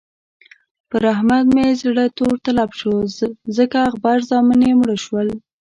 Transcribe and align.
پر 0.89 1.03
احمد 1.13 1.45
مې 1.55 1.67
زړه 1.81 2.05
تور 2.17 2.35
تلب 2.45 2.71
شو 2.79 2.95
ځکه 3.57 3.79
غبر 3.93 4.19
زامن 4.29 4.59
يې 4.67 4.71
مړه 4.79 4.97
شول. 5.03 5.29